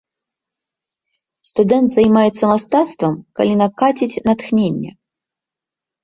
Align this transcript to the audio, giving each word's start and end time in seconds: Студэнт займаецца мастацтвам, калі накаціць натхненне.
Студэнт 1.49 1.89
займаецца 1.97 2.49
мастацтвам, 2.51 3.13
калі 3.39 3.53
накаціць 3.63 4.21
натхненне. 4.29 4.91